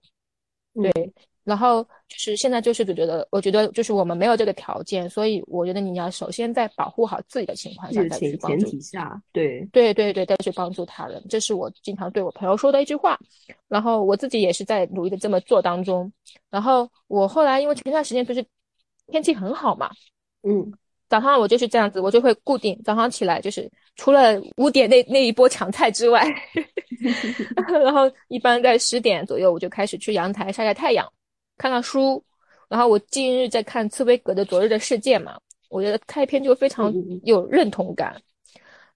[0.75, 1.13] 对。
[1.49, 8.67] 然后就是现在就是觉得，我觉得就是我们没有这个条件，所以我觉得你要首先在保护好自己的情况下再去帮助。
[8.67, 13.19] 前提下，对对对对，再去帮助他人，这是我经常对我朋友说的一句话。
[13.67, 16.13] 然后我自己也是在努力的这么做当中。
[16.51, 18.45] 然后我后来因为前段时间不是
[19.07, 19.91] 天气很好嘛，
[20.43, 20.71] 嗯，
[21.09, 26.23] 早上我就是这样子，我就会固定早上起来就是除了五点那那一波抢菜之外
[27.83, 31.11] 然后一般在十点左右我就开始去阳台晒晒太阳。
[31.59, 32.23] 看看书，
[32.69, 35.37] 然后我近日在看茨威格的《昨日的世界》嘛，
[35.69, 36.95] 我觉得开篇就非常
[37.25, 38.17] 有认同感。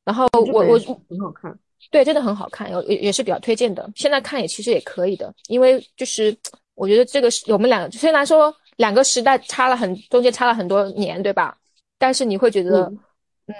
[0.05, 1.57] 然后我我很好看，
[1.91, 3.91] 对，真的很好看，有也也是比较推荐的。
[3.95, 6.35] 现在看也其实也可以的，因为就是
[6.75, 11.57] 我觉得这个是我们两个虽然说两个时代差了很中间差了很多年，对吧？
[11.99, 12.93] 但是你会觉得，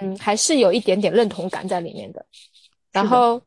[0.01, 2.25] 嗯，还是有一点点认同感在里面的。
[2.91, 3.41] 然后。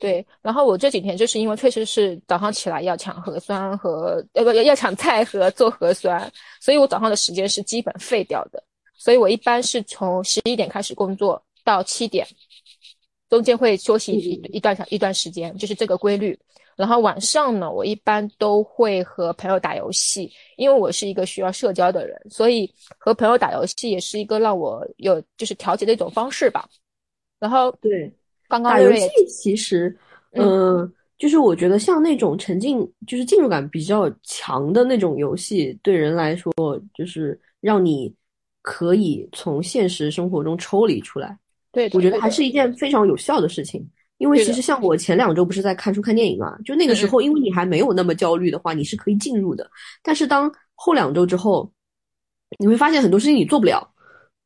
[0.00, 8.64] 对，然后我这几天就是因为确实是早上起来要抢核酸和要不要抢菜和做核酸，所以我早上的时间是基本废掉的。
[8.96, 12.26] 所以我一般是从十一点开始工作到七点，
[13.28, 16.38] 中间会休息一一段小一段时间，就是这个规律。
[16.76, 26.66] 然后晚上呢，我一般都会和朋友打游戏，因为我是一个需要社交的人，所以和朋友打游戏也是一个让我有就是调节的一种方式吧。
[27.38, 28.10] 然后对。
[28.50, 29.96] 刚刚打游戏其实，
[30.32, 36.52] 嗯，就是我觉得像那种沉浸，就是进入感比较强的那种游戏，对人来说，
[36.92, 38.12] 就是让你
[38.60, 41.38] 可以从现实生活中抽离出来。
[41.72, 43.88] 对，我觉得还是一件非常有效的事情。
[44.18, 49.70] 因为其实像我前两周不是在看书看电影嘛，就那个时候，因为你还没有那么焦虑的话，你是可以进入的。
[50.02, 51.72] 但是当后两周之后，
[52.58, 53.88] 你会发现很多事情你做不了。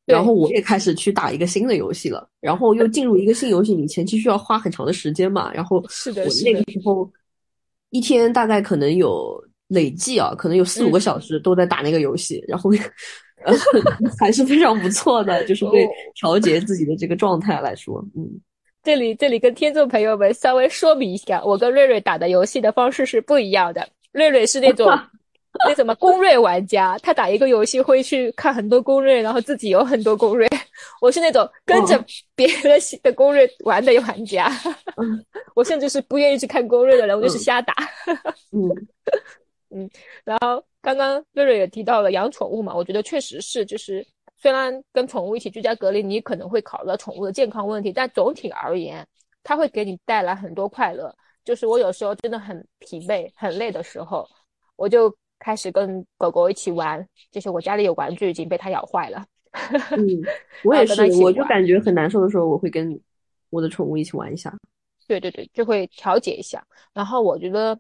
[0.07, 5.53] 然后我也开始去打一个新的游戏了，然后又进入一个新游戏，你前期需要花很长的时间嘛。
[5.55, 7.11] 然后是的，我那个时候
[7.91, 12.71] 一天大概可能有累计啊，可能有四五个小时都在打那个游戏，然后
[14.21, 18.29] 还是非常不错的，就是 对调节自己的这个状态来说，嗯。
[18.83, 24.87] 这里这里跟听众朋友们稍微说明一下，我跟瑞瑞打的游戏的方式是不一样的，瑞瑞是那种。
[25.65, 30.49] 那什么攻略玩家，他打一个游戏会去看很多攻略，然后自己有很多攻略。
[31.01, 34.51] 我是那种跟着别人的攻略玩的玩家，
[35.55, 37.73] 我甚至是不愿意去看攻略的人，我就是瞎打。
[38.51, 38.69] 嗯
[39.71, 39.91] 嗯。
[40.25, 44.05] 然后刚刚瑞瑞也提到了养宠物嘛，我觉得确实是，就是
[44.37, 49.07] 虽然跟宠物一起居家隔离，你可能会考虑到宠物的健康问题，但总体而言，
[49.45, 51.15] 它会给你带来很多快乐。
[51.45, 54.29] 就是我有时候真的很疲惫、很累的时候，
[54.75, 55.15] 我就。
[55.45, 59.23] 开始跟狗狗一起玩，就是我家里有玩具已经被它咬坏了。
[59.91, 60.01] 嗯，
[60.65, 62.99] 我也是，我就感觉很难受的时候，我会跟
[63.51, 64.51] 我的宠物一起玩一下。
[65.07, 66.67] 对对对，就会调节一下。
[66.95, 67.79] 然后我觉得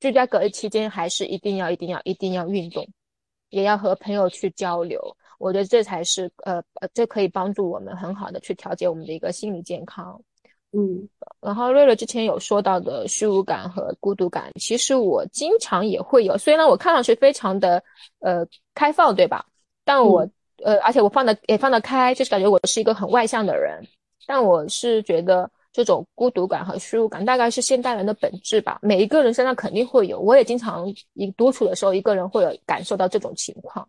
[0.00, 2.88] 居家隔离期间还是一定要、一定要、一定要运动，
[3.50, 4.98] 也要和朋友去交流。
[5.38, 10.18] 我觉得这才是呃呃，这可以帮助我们很好的去调节我们的一个心理健康。
[10.74, 11.08] 嗯，
[11.40, 16.36] 然后瑞瑞之前有说到的虚无感和孤独感，其实我经常也会有。
[16.38, 17.82] 虽然我看上去非常的
[18.20, 19.44] 呃开放，对吧？
[19.84, 20.26] 但我
[20.64, 23.86] 呃，而且我放的也放得开，就是感觉我是一个很外向的人。
[24.26, 30.20] 但我是觉得这种孤独感和虚无感大概是现代人的本质吧，每一个人身上肯定会有。
[30.20, 33.86] 我也经常一独处的时候，一个人会有感受到这种情况。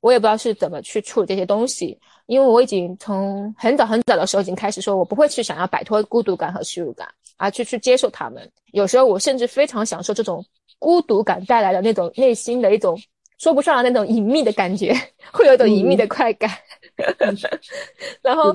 [0.00, 8.50] 我也不知道是怎么去处理这些东西，因为我已经从很早很早的时候已经开始说，我不会去想要摆脱孤独感和虚无感，而去去接受他们。
[8.72, 10.42] 有时候我甚至非常享受这种
[10.78, 12.98] 孤独感带来的那种内心的一种
[13.38, 14.94] 说不上来那种隐秘的感觉，
[15.32, 16.50] 会有一种隐秘的快感。
[18.22, 18.54] 然后，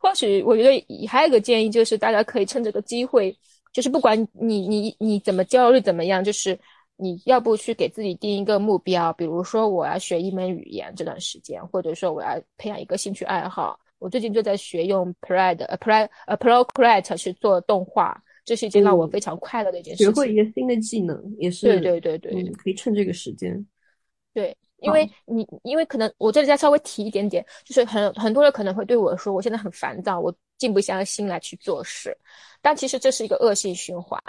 [0.00, 3.32] 或许我觉得还有一个建议就是，大家可以趁这个机会，
[3.72, 6.58] 就是不管你你你怎么焦虑怎么样，就是。
[6.96, 13.78] 你要不去给自己定一个目标，比如说我要学一门语言这段时间，或者说我要培养一个兴趣爱好。
[13.98, 20.12] 我最近就在学用 Pride 呃 Pride 呃 Procreate 去做动画，这是一件让我非常快乐的一件事情。
[20.12, 23.66] 学会一个新的技能也是对对对对，可以趁这个时间。
[24.34, 32.14] 对，因为你因为可能我这里再稍微提一点点，就是很很多人可能会对我说，我现在很烦躁，我静不下心来去做事，
[32.60, 34.22] 但其实这是一个恶性循环。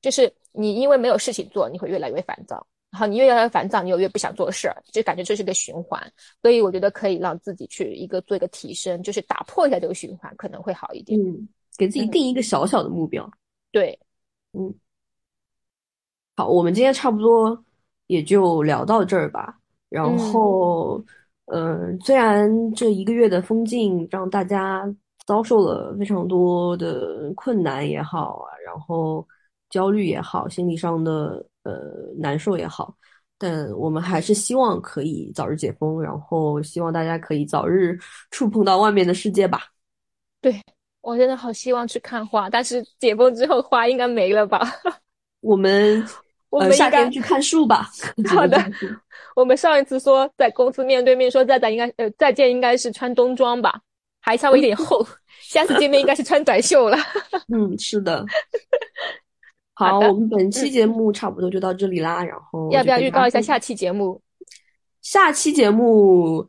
[0.00, 6.00] 就是你因为没有事情做，你会越来越烦躁，然后你越来越烦躁，你又越不想做事，就感觉这是个循环。
[6.40, 11.20] 所以我觉得可以让自己去一个做一个提升，就是打破一下这个循环，可能会好一点。
[11.20, 13.28] 嗯，给自己定一个小小的目标。
[13.72, 13.98] 对，
[14.52, 14.72] 嗯，
[16.36, 17.64] 好，我们今天差不多
[18.06, 19.58] 也就聊到这儿吧。
[19.88, 21.04] 然后，
[21.46, 24.88] 嗯，虽然这一个月的封禁让大家
[25.26, 29.26] 遭受了非常多的困难也好啊，然后。
[29.70, 31.72] 焦虑也好，心理上的呃
[32.18, 32.94] 难受也好，
[33.36, 37.98] 但我们还是希望可以早日解封，然后希望大家可以早日
[38.30, 39.60] 触碰到外面的世界吧。
[40.40, 40.60] 对
[41.00, 44.60] 我真的好希望去看花，但是解封之后花应该没了吧？
[45.40, 46.04] 我们
[46.50, 47.88] 我们夏天去看树吧。
[48.28, 48.58] 好的，
[49.36, 53.80] 我们上一次说在公司面对面说再见，应该呃再见应该是穿冬装吧，
[54.20, 55.06] 还稍微有点厚。
[55.40, 56.98] 下次见面应该是穿短袖了。
[57.54, 58.24] 嗯，是的。
[59.78, 62.24] 好，我们本期节目差不多就到这里啦。
[62.24, 64.20] 然后要不要预告一下下期节目？
[65.02, 66.44] 下期节目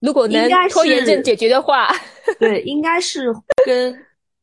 [0.00, 1.86] 如果能拖延症解决的话，
[2.38, 3.30] 对，应该是
[3.66, 3.94] 跟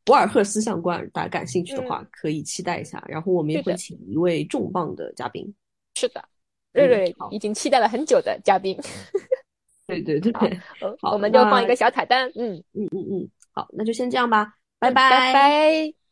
[0.04, 1.04] 博尔赫斯相关。
[1.10, 3.02] 大家感兴趣的话，可以期待一下。
[3.08, 5.52] 然后我们也会请一位重磅的嘉宾。
[5.96, 6.24] 是的，
[6.72, 8.78] 瑞瑞已经期待了很久的嘉宾。
[9.88, 10.32] 对 对对，
[11.00, 12.30] 好，我们就放一个小彩蛋。
[12.36, 16.03] 嗯嗯嗯嗯，好，那就先这样吧，拜拜拜。